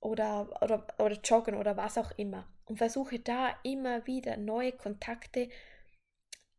oder, 0.00 0.62
oder, 0.62 0.86
oder 0.98 1.18
joggen 1.22 1.56
oder 1.56 1.76
was 1.76 1.98
auch 1.98 2.12
immer. 2.16 2.46
Und 2.64 2.78
versuche 2.78 3.18
da 3.18 3.56
immer 3.62 4.06
wieder 4.06 4.36
neue 4.36 4.72
Kontakte 4.72 5.48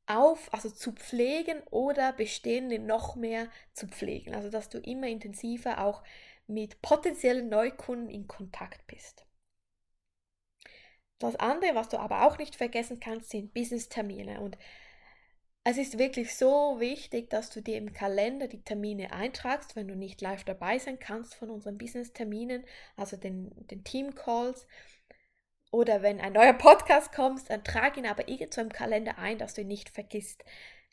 auf, 0.05 0.53
also 0.53 0.69
zu 0.69 0.93
pflegen 0.93 1.61
oder 1.69 2.13
bestehende 2.13 2.79
noch 2.79 3.15
mehr 3.15 3.49
zu 3.73 3.87
pflegen. 3.87 4.35
Also 4.35 4.49
dass 4.49 4.69
du 4.69 4.79
immer 4.79 5.07
intensiver 5.07 5.83
auch 5.83 6.03
mit 6.47 6.81
potenziellen 6.81 7.49
Neukunden 7.49 8.09
in 8.09 8.27
Kontakt 8.27 8.85
bist. 8.87 9.25
Das 11.19 11.35
andere, 11.37 11.75
was 11.75 11.89
du 11.89 11.97
aber 11.97 12.25
auch 12.25 12.37
nicht 12.37 12.55
vergessen 12.55 12.99
kannst, 12.99 13.31
sind 13.31 13.53
Business-Termine. 13.53 14.39
Und 14.39 14.57
es 15.69 15.77
ist 15.77 15.99
wirklich 15.99 16.33
so 16.33 16.79
wichtig, 16.79 17.29
dass 17.29 17.49
du 17.49 17.61
dir 17.61 17.75
im 17.75 17.91
Kalender 17.91 18.47
die 18.47 18.63
Termine 18.63 19.11
eintragst, 19.11 19.75
wenn 19.75 19.89
du 19.89 19.95
nicht 19.97 20.21
live 20.21 20.45
dabei 20.45 20.79
sein 20.79 20.97
kannst 20.97 21.35
von 21.35 21.49
unseren 21.49 21.77
Business-Terminen, 21.77 22.63
also 22.95 23.17
den, 23.17 23.51
den 23.67 23.83
Team-Calls. 23.83 24.65
Oder 25.69 26.01
wenn 26.01 26.21
ein 26.21 26.31
neuer 26.31 26.53
Podcast 26.53 27.11
kommt, 27.11 27.49
dann 27.49 27.65
trag 27.65 27.97
ihn 27.97 28.05
aber 28.05 28.29
irgendwo 28.29 28.61
im 28.61 28.71
Kalender 28.71 29.17
ein, 29.17 29.37
dass 29.39 29.55
du 29.55 29.61
ihn 29.61 29.67
nicht 29.67 29.89
vergisst. 29.89 30.45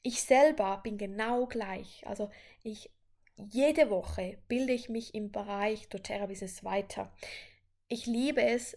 Ich 0.02 0.22
selber 0.22 0.80
bin 0.82 0.98
genau 0.98 1.46
gleich. 1.46 2.04
Also 2.08 2.30
ich 2.64 2.90
jede 3.36 3.90
Woche 3.90 4.38
bilde 4.48 4.72
ich 4.72 4.88
mich 4.88 5.14
im 5.14 5.30
Bereich 5.30 5.88
doTERRA 5.88 6.26
Business 6.26 6.64
weiter. 6.64 7.12
Ich 7.86 8.06
liebe 8.06 8.42
es, 8.42 8.76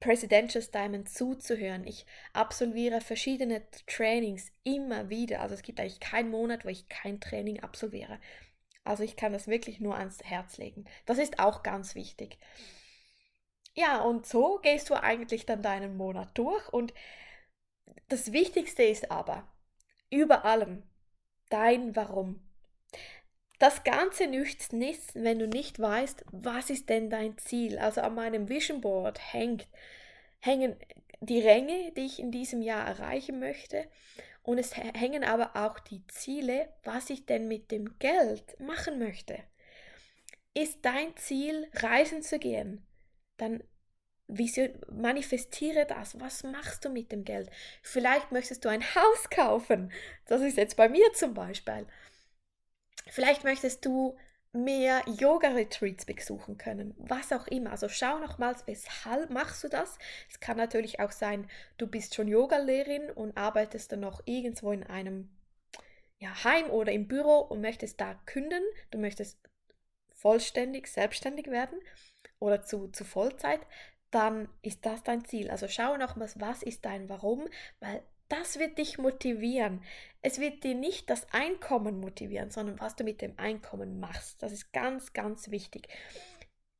Presidential 0.00 0.64
Diamond 0.64 1.08
zuzuhören. 1.10 1.86
Ich 1.86 2.06
absolviere 2.32 3.00
verschiedene 3.00 3.62
Trainings 3.86 4.50
immer 4.64 5.10
wieder. 5.10 5.40
Also 5.40 5.54
es 5.54 5.62
gibt 5.62 5.78
eigentlich 5.78 6.00
keinen 6.00 6.30
Monat, 6.30 6.64
wo 6.64 6.68
ich 6.68 6.88
kein 6.88 7.20
Training 7.20 7.60
absolviere. 7.60 8.18
Also 8.82 9.02
ich 9.02 9.16
kann 9.16 9.32
das 9.32 9.46
wirklich 9.46 9.78
nur 9.78 9.96
ans 9.96 10.22
Herz 10.24 10.56
legen. 10.56 10.86
Das 11.04 11.18
ist 11.18 11.38
auch 11.38 11.62
ganz 11.62 11.94
wichtig. 11.94 12.38
Ja, 13.74 14.00
und 14.00 14.26
so 14.26 14.58
gehst 14.62 14.90
du 14.90 14.94
eigentlich 14.94 15.46
dann 15.46 15.62
deinen 15.62 15.96
Monat 15.96 16.36
durch. 16.36 16.68
Und 16.72 16.94
das 18.08 18.32
Wichtigste 18.32 18.82
ist 18.82 19.10
aber, 19.10 19.46
über 20.08 20.44
allem, 20.44 20.82
dein 21.50 21.94
Warum. 21.94 22.49
Das 23.60 23.84
Ganze 23.84 24.26
nützt 24.26 24.72
nichts, 24.72 25.14
wenn 25.14 25.38
du 25.38 25.46
nicht 25.46 25.78
weißt, 25.78 26.24
was 26.32 26.70
ist 26.70 26.88
denn 26.88 27.10
dein 27.10 27.36
Ziel. 27.36 27.78
Also 27.78 28.00
an 28.00 28.14
meinem 28.14 28.48
Vision 28.48 28.80
Board 28.80 29.20
hängt, 29.34 29.68
hängen 30.40 30.76
die 31.20 31.40
Ränge, 31.40 31.92
die 31.92 32.06
ich 32.06 32.18
in 32.18 32.32
diesem 32.32 32.62
Jahr 32.62 32.88
erreichen 32.88 33.38
möchte. 33.38 33.86
Und 34.42 34.56
es 34.56 34.74
hängen 34.74 35.24
aber 35.24 35.56
auch 35.56 35.78
die 35.78 36.06
Ziele, 36.06 36.70
was 36.84 37.10
ich 37.10 37.26
denn 37.26 37.48
mit 37.48 37.70
dem 37.70 37.98
Geld 37.98 38.58
machen 38.60 38.98
möchte. 38.98 39.38
Ist 40.54 40.78
dein 40.82 41.14
Ziel, 41.18 41.68
reisen 41.74 42.22
zu 42.22 42.38
gehen? 42.38 42.86
Dann 43.36 43.62
manifestiere 44.90 45.84
das. 45.84 46.18
Was 46.18 46.44
machst 46.44 46.86
du 46.86 46.88
mit 46.88 47.12
dem 47.12 47.24
Geld? 47.24 47.50
Vielleicht 47.82 48.32
möchtest 48.32 48.64
du 48.64 48.70
ein 48.70 48.94
Haus 48.94 49.28
kaufen. 49.28 49.92
Das 50.24 50.40
ist 50.40 50.56
jetzt 50.56 50.78
bei 50.78 50.88
mir 50.88 51.12
zum 51.12 51.34
Beispiel. 51.34 51.86
Vielleicht 53.10 53.44
möchtest 53.44 53.84
du 53.84 54.16
mehr 54.52 55.02
Yoga-Retreats 55.06 56.06
besuchen 56.06 56.58
können, 56.58 56.94
was 56.98 57.32
auch 57.32 57.46
immer. 57.46 57.70
Also 57.70 57.88
schau 57.88 58.18
nochmals, 58.18 58.66
weshalb 58.66 59.30
machst 59.30 59.62
du 59.62 59.68
das? 59.68 59.98
Es 60.28 60.40
kann 60.40 60.56
natürlich 60.56 61.00
auch 61.00 61.12
sein, 61.12 61.48
du 61.76 61.86
bist 61.86 62.14
schon 62.14 62.28
Yogalehrerin 62.28 63.10
und 63.10 63.36
arbeitest 63.36 63.92
dann 63.92 64.00
noch 64.00 64.22
irgendwo 64.26 64.72
in 64.72 64.84
einem 64.84 65.28
ja, 66.18 66.44
Heim 66.44 66.70
oder 66.70 66.92
im 66.92 67.08
Büro 67.08 67.38
und 67.38 67.60
möchtest 67.60 68.00
da 68.00 68.14
künden. 68.26 68.62
Du 68.90 68.98
möchtest 68.98 69.38
vollständig 70.14 70.88
selbstständig 70.88 71.46
werden 71.46 71.78
oder 72.38 72.62
zu, 72.62 72.88
zu 72.88 73.04
Vollzeit. 73.04 73.60
Dann 74.10 74.48
ist 74.62 74.84
das 74.84 75.02
dein 75.02 75.24
Ziel. 75.24 75.50
Also 75.50 75.68
schau 75.68 75.96
nochmals, 75.96 76.40
was 76.40 76.62
ist 76.62 76.84
dein 76.84 77.08
Warum, 77.08 77.48
weil 77.78 78.02
das 78.30 78.58
wird 78.58 78.78
dich 78.78 78.98
motivieren. 78.98 79.82
Es 80.22 80.38
wird 80.38 80.64
dir 80.64 80.74
nicht 80.74 81.10
das 81.10 81.26
Einkommen 81.32 82.00
motivieren, 82.00 82.50
sondern 82.50 82.80
was 82.80 82.96
du 82.96 83.04
mit 83.04 83.20
dem 83.20 83.38
Einkommen 83.38 84.00
machst. 84.00 84.42
Das 84.42 84.52
ist 84.52 84.72
ganz, 84.72 85.12
ganz 85.12 85.50
wichtig. 85.50 85.88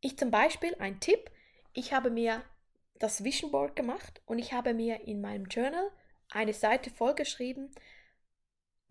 Ich 0.01 0.17
zum 0.17 0.31
Beispiel, 0.31 0.75
ein 0.79 1.01
Tipp, 1.01 1.31
ich 1.73 1.93
habe 1.93 2.11
mir 2.11 2.43
das 2.99 3.25
Vision 3.25 3.51
Board 3.51 3.77
gemacht 3.77 4.23
und 4.27 4.39
ich 4.39 4.53
habe 4.53 4.75
mir 4.75 5.07
in 5.07 5.21
meinem 5.21 5.47
Journal 5.47 5.91
eine 6.31 6.53
Seite 6.53 6.91
vollgeschrieben, 6.91 7.71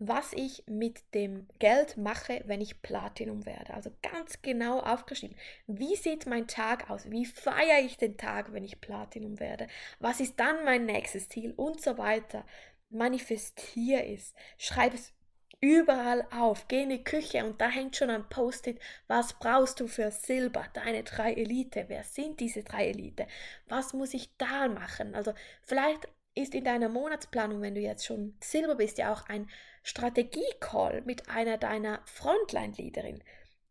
was 0.02 0.32
ich 0.32 0.64
mit 0.66 1.14
dem 1.14 1.46
Geld 1.58 1.98
mache, 1.98 2.42
wenn 2.46 2.62
ich 2.62 2.80
Platinum 2.80 3.44
werde. 3.44 3.74
Also 3.74 3.90
ganz 4.02 4.40
genau 4.40 4.80
aufgeschrieben. 4.80 5.36
Wie 5.66 5.94
sieht 5.94 6.24
mein 6.24 6.46
Tag 6.46 6.88
aus? 6.88 7.10
Wie 7.10 7.26
feiere 7.26 7.84
ich 7.84 7.98
den 7.98 8.16
Tag, 8.16 8.54
wenn 8.54 8.64
ich 8.64 8.80
Platinum 8.80 9.38
werde? 9.38 9.68
Was 9.98 10.20
ist 10.20 10.40
dann 10.40 10.64
mein 10.64 10.86
nächstes 10.86 11.28
Ziel? 11.28 11.52
Und 11.54 11.82
so 11.82 11.98
weiter. 11.98 12.46
Manifestiere 12.88 14.06
es. 14.06 14.32
Schreib 14.56 14.94
es 14.94 15.12
überall 15.60 16.26
auf. 16.30 16.66
Geh 16.68 16.84
in 16.84 16.88
die 16.88 17.04
Küche 17.04 17.44
und 17.44 17.60
da 17.60 17.68
hängt 17.68 17.94
schon 17.94 18.08
ein 18.08 18.26
Post-it. 18.26 18.80
Was 19.06 19.34
brauchst 19.34 19.80
du 19.80 19.86
für 19.86 20.10
Silber? 20.10 20.64
Deine 20.72 21.02
drei 21.02 21.34
Elite. 21.34 21.84
Wer 21.88 22.04
sind 22.04 22.40
diese 22.40 22.62
drei 22.62 22.88
Elite? 22.88 23.26
Was 23.68 23.92
muss 23.92 24.14
ich 24.14 24.34
da 24.38 24.66
machen? 24.68 25.14
Also 25.14 25.34
vielleicht 25.60 26.08
ist 26.34 26.54
in 26.54 26.64
deiner 26.64 26.88
Monatsplanung, 26.88 27.60
wenn 27.60 27.74
du 27.74 27.80
jetzt 27.82 28.06
schon 28.06 28.34
Silber 28.40 28.76
bist, 28.76 28.96
ja 28.96 29.12
auch 29.12 29.28
ein 29.28 29.48
Strategie-Call 29.82 31.02
mit 31.02 31.28
einer 31.28 31.58
deiner 31.58 32.02
Frontline-Leaderin, 32.04 33.22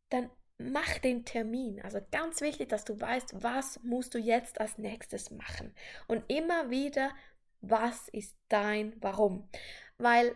dann 0.10 0.30
mach 0.58 0.98
den 1.00 1.26
Termin. 1.26 1.82
Also 1.82 2.00
ganz 2.12 2.42
wichtig, 2.42 2.70
dass 2.70 2.86
du 2.86 3.00
weißt, 3.00 3.42
was 3.42 3.82
musst 3.84 4.14
du 4.14 4.18
jetzt 4.18 4.60
als 4.60 4.78
nächstes 4.78 5.32
machen. 5.32 5.74
Und 6.08 6.24
immer 6.28 6.70
wieder, 6.70 7.12
was 7.62 8.08
ist 8.10 8.36
dein 8.50 8.94
Warum? 9.02 9.50
Weil 9.98 10.36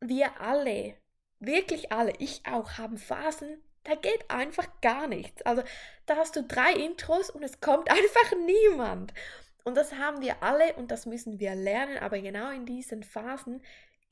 wir 0.00 0.40
alle, 0.40 0.94
wirklich 1.40 1.92
alle, 1.92 2.12
ich 2.18 2.42
auch, 2.46 2.78
haben 2.78 2.98
Phasen, 2.98 3.62
da 3.84 3.94
geht 3.94 4.30
einfach 4.30 4.68
gar 4.80 5.06
nichts. 5.06 5.42
Also 5.42 5.62
da 6.06 6.16
hast 6.16 6.36
du 6.36 6.42
drei 6.42 6.72
Intros 6.72 7.30
und 7.30 7.42
es 7.42 7.60
kommt 7.60 7.90
einfach 7.90 8.36
niemand. 8.46 9.12
Und 9.62 9.76
das 9.76 9.94
haben 9.94 10.20
wir 10.20 10.42
alle 10.42 10.74
und 10.74 10.90
das 10.90 11.06
müssen 11.06 11.38
wir 11.38 11.54
lernen, 11.54 11.98
aber 11.98 12.18
genau 12.20 12.50
in 12.50 12.66
diesen 12.66 13.02
Phasen 13.02 13.62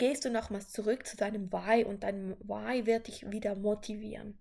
gehst 0.02 0.24
du 0.24 0.30
nochmals 0.30 0.68
zurück 0.68 1.06
zu 1.06 1.16
deinem 1.16 1.52
Why 1.52 1.84
und 1.84 2.02
dein 2.02 2.36
Why 2.40 2.86
wird 2.86 3.06
dich 3.06 3.30
wieder 3.30 3.54
motivieren. 3.54 4.36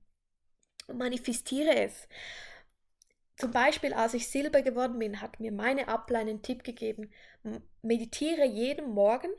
Und 0.87 0.97
manifestiere 0.97 1.75
es. 1.75 2.07
Zum 3.35 3.51
Beispiel, 3.51 3.93
als 3.93 4.15
ich 4.15 4.27
Silber 4.27 4.63
geworden 4.63 4.97
bin, 4.97 5.21
hat 5.21 5.39
mir 5.39 5.51
meine 5.51 5.87
Upline 5.87 6.31
einen 6.31 6.41
Tipp 6.41 6.63
gegeben, 6.63 7.11
meditiere 7.83 8.43
jeden 8.43 8.89
Morgen. 8.89 9.29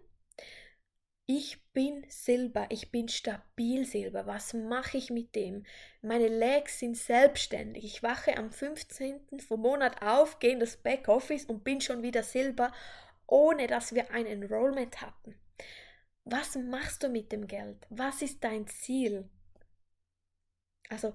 Ich 1.26 1.61
bin 1.73 2.07
Silber, 2.09 2.67
ich 2.69 2.93
bin 2.93 3.09
stabil 3.09 3.85
Silber. 3.85 4.25
Was 4.25 4.55
mache 4.55 4.99
ich 4.99 5.11
mit 5.11 5.35
dem? 5.35 5.67
Meine 6.02 6.29
Legs 6.29 6.79
sind 6.79 6.97
selbstständig. 6.97 7.85
Ich 7.85 8.05
wache 8.05 8.37
am 8.37 8.52
15. 8.52 9.41
vom 9.41 9.61
Monat 9.61 10.00
auf, 10.02 10.38
gehe 10.38 10.52
in 10.52 10.61
das 10.61 10.76
Backoffice 10.76 11.47
und 11.47 11.64
bin 11.64 11.81
schon 11.81 12.05
wieder 12.05 12.23
Silber, 12.23 12.71
ohne 13.26 13.67
dass 13.67 13.93
wir 13.93 14.12
ein 14.12 14.26
Enrollment 14.26 15.00
hatten. 15.00 15.42
Was 16.25 16.57
machst 16.57 17.02
du 17.02 17.09
mit 17.09 17.33
dem 17.33 17.47
Geld? 17.47 17.87
Was 17.91 18.23
ist 18.23 18.45
dein 18.45 18.67
Ziel? 18.67 19.29
Also 20.88 21.14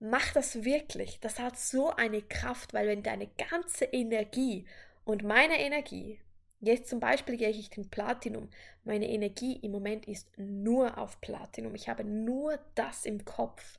mach 0.00 0.32
das 0.32 0.64
wirklich. 0.64 1.20
Das 1.20 1.38
hat 1.38 1.58
so 1.58 1.90
eine 1.90 2.22
Kraft, 2.22 2.74
weil 2.74 2.88
wenn 2.88 3.02
deine 3.02 3.28
ganze 3.50 3.84
Energie 3.84 4.66
und 5.04 5.22
meine 5.22 5.60
Energie, 5.60 6.20
jetzt 6.58 6.88
zum 6.88 7.00
Beispiel 7.00 7.36
gehe 7.36 7.50
ich 7.50 7.70
den 7.70 7.90
Platinum, 7.90 8.50
meine 8.84 9.08
Energie 9.08 9.56
im 9.62 9.72
Moment 9.72 10.08
ist 10.08 10.36
nur 10.36 10.98
auf 10.98 11.20
Platinum. 11.20 11.74
Ich 11.74 11.88
habe 11.88 12.04
nur 12.04 12.58
das 12.74 13.04
im 13.04 13.24
Kopf. 13.24 13.78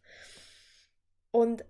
Und 1.31 1.65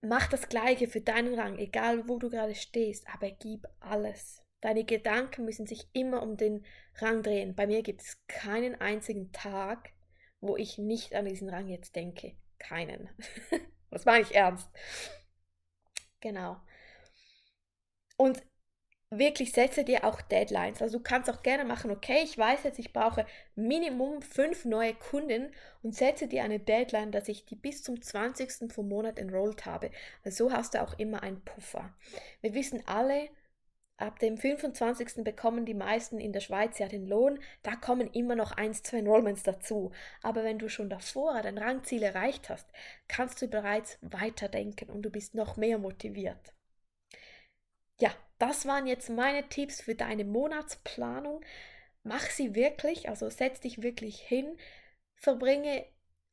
mach 0.00 0.28
das 0.28 0.48
Gleiche 0.48 0.88
für 0.88 1.00
deinen 1.00 1.38
Rang, 1.38 1.58
egal 1.58 2.08
wo 2.08 2.18
du 2.18 2.30
gerade 2.30 2.54
stehst, 2.54 3.06
aber 3.12 3.30
gib 3.30 3.66
alles. 3.80 4.45
Deine 4.60 4.84
Gedanken 4.84 5.44
müssen 5.44 5.66
sich 5.66 5.88
immer 5.92 6.22
um 6.22 6.36
den 6.36 6.64
Rang 6.96 7.22
drehen. 7.22 7.54
Bei 7.54 7.66
mir 7.66 7.82
gibt 7.82 8.02
es 8.02 8.18
keinen 8.26 8.80
einzigen 8.80 9.32
Tag, 9.32 9.90
wo 10.40 10.56
ich 10.56 10.78
nicht 10.78 11.14
an 11.14 11.26
diesen 11.26 11.48
Rang 11.48 11.68
jetzt 11.68 11.94
denke. 11.94 12.36
Keinen. 12.58 13.08
das 13.90 14.04
meine 14.04 14.22
ich 14.22 14.34
ernst. 14.34 14.68
Genau. 16.20 16.56
Und 18.16 18.42
wirklich 19.10 19.52
setze 19.52 19.84
dir 19.84 20.04
auch 20.04 20.20
Deadlines. 20.20 20.82
Also 20.82 20.98
du 20.98 21.04
kannst 21.04 21.30
auch 21.30 21.42
gerne 21.42 21.64
machen, 21.64 21.90
okay, 21.90 22.22
ich 22.24 22.36
weiß 22.36 22.64
jetzt, 22.64 22.78
ich 22.78 22.92
brauche 22.92 23.26
Minimum 23.54 24.22
fünf 24.22 24.64
neue 24.64 24.94
Kunden 24.94 25.52
und 25.82 25.94
setze 25.94 26.26
dir 26.26 26.42
eine 26.42 26.58
Deadline, 26.58 27.12
dass 27.12 27.28
ich 27.28 27.44
die 27.44 27.56
bis 27.56 27.82
zum 27.82 28.00
20. 28.00 28.72
vom 28.72 28.88
Monat 28.88 29.18
enrollt 29.18 29.66
habe. 29.66 29.90
Also 30.24 30.48
so 30.48 30.52
hast 30.52 30.74
du 30.74 30.82
auch 30.82 30.98
immer 30.98 31.22
einen 31.22 31.44
Puffer. 31.44 31.94
Wir 32.40 32.54
wissen 32.54 32.82
alle, 32.86 33.28
Ab 33.98 34.18
dem 34.18 34.36
25. 34.36 35.24
bekommen 35.24 35.64
die 35.64 35.72
meisten 35.72 36.20
in 36.20 36.32
der 36.32 36.40
Schweiz 36.40 36.78
ja 36.78 36.86
den 36.86 37.06
Lohn, 37.06 37.38
da 37.62 37.76
kommen 37.76 38.10
immer 38.12 38.34
noch 38.34 38.52
eins, 38.52 38.82
zwei 38.82 38.98
Enrollments 38.98 39.42
dazu. 39.42 39.90
Aber 40.22 40.44
wenn 40.44 40.58
du 40.58 40.68
schon 40.68 40.90
davor 40.90 41.40
dein 41.40 41.56
Rangziel 41.56 42.02
erreicht 42.02 42.50
hast, 42.50 42.68
kannst 43.08 43.40
du 43.40 43.48
bereits 43.48 43.98
weiterdenken 44.02 44.90
und 44.90 45.02
du 45.02 45.10
bist 45.10 45.34
noch 45.34 45.56
mehr 45.56 45.78
motiviert. 45.78 46.52
Ja, 47.98 48.14
das 48.38 48.66
waren 48.66 48.86
jetzt 48.86 49.08
meine 49.08 49.48
Tipps 49.48 49.80
für 49.80 49.94
deine 49.94 50.26
Monatsplanung. 50.26 51.42
Mach 52.02 52.28
sie 52.28 52.54
wirklich, 52.54 53.08
also 53.08 53.30
setz 53.30 53.60
dich 53.60 53.82
wirklich 53.82 54.20
hin, 54.20 54.58
verbringe 55.14 55.86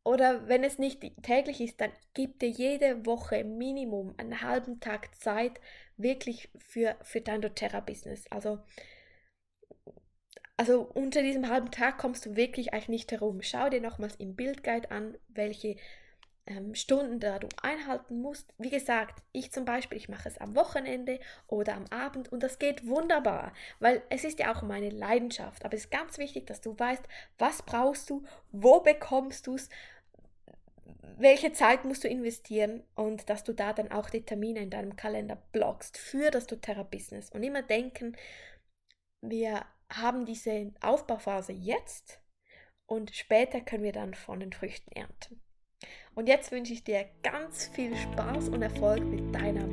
oder 0.03 0.47
wenn 0.47 0.63
es 0.63 0.79
nicht 0.79 1.01
täglich 1.21 1.61
ist, 1.61 1.79
dann 1.79 1.91
gib 2.13 2.39
dir 2.39 2.49
jede 2.49 3.05
Woche 3.05 3.43
Minimum 3.43 4.13
einen 4.17 4.41
halben 4.41 4.79
Tag 4.79 5.15
Zeit 5.15 5.61
wirklich 5.97 6.49
für, 6.57 6.97
für 7.01 7.21
dein 7.21 7.41
doTERRA-Business. 7.41 8.25
Also, 8.29 8.59
also 10.57 10.81
unter 10.81 11.21
diesem 11.21 11.47
halben 11.47 11.71
Tag 11.71 11.97
kommst 11.97 12.25
du 12.25 12.35
wirklich 12.35 12.73
eigentlich 12.73 12.89
nicht 12.89 13.11
herum. 13.11 13.41
Schau 13.41 13.69
dir 13.69 13.81
nochmals 13.81 14.15
im 14.17 14.35
Bildguide 14.35 14.91
an, 14.91 15.17
welche 15.29 15.77
ähm, 16.45 16.75
Stunden 16.75 17.19
da 17.19 17.39
du 17.39 17.47
einhalten 17.61 18.21
musst. 18.21 18.53
Wie 18.57 18.69
gesagt, 18.69 19.23
ich 19.31 19.51
zum 19.51 19.65
Beispiel, 19.65 19.97
ich 19.97 20.09
mache 20.09 20.27
es 20.27 20.37
am 20.37 20.55
Wochenende 20.55 21.19
oder 21.47 21.75
am 21.75 21.85
Abend 21.89 22.31
und 22.31 22.43
das 22.43 22.59
geht 22.59 22.85
wunderbar, 22.87 23.53
weil 23.79 24.03
es 24.09 24.23
ist 24.23 24.39
ja 24.39 24.53
auch 24.53 24.61
meine 24.61 24.89
Leidenschaft. 24.89 25.63
Aber 25.63 25.75
es 25.75 25.85
ist 25.85 25.91
ganz 25.91 26.17
wichtig, 26.17 26.47
dass 26.47 26.61
du 26.61 26.77
weißt, 26.77 27.03
was 27.37 27.61
brauchst 27.61 28.09
du, 28.09 28.23
wo 28.51 28.81
bekommst 28.81 29.47
du 29.47 29.55
es, 29.55 29.69
welche 31.17 31.53
Zeit 31.53 31.85
musst 31.85 32.03
du 32.03 32.07
investieren 32.07 32.83
und 32.95 33.29
dass 33.29 33.43
du 33.43 33.53
da 33.53 33.73
dann 33.73 33.91
auch 33.91 34.09
die 34.09 34.25
Termine 34.25 34.61
in 34.61 34.69
deinem 34.69 34.95
Kalender 34.95 35.37
blockst 35.51 35.97
für 35.97 36.31
das 36.31 36.47
doTERRA-Business. 36.47 37.29
Und 37.31 37.43
immer 37.43 37.61
denken, 37.61 38.17
wir 39.21 39.65
haben 39.91 40.25
diese 40.25 40.73
Aufbauphase 40.81 41.53
jetzt 41.53 42.19
und 42.85 43.15
später 43.15 43.61
können 43.61 43.83
wir 43.83 43.93
dann 43.93 44.13
von 44.13 44.39
den 44.39 44.53
Früchten 44.53 44.91
ernten. 44.91 45.41
Und 46.15 46.27
jetzt 46.27 46.51
wünsche 46.51 46.73
ich 46.73 46.83
dir 46.83 47.09
ganz 47.23 47.67
viel 47.67 47.95
Spaß 47.95 48.49
und 48.49 48.61
Erfolg 48.61 49.03
mit 49.03 49.33
deiner 49.33 49.67